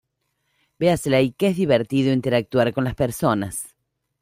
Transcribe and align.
Beasley 0.79 1.31
que 1.33 1.49
es 1.49 1.57
divertido 1.57 2.11
interactuar 2.11 2.73
con 2.73 2.83
las 2.85 2.95
personas. 2.95 3.75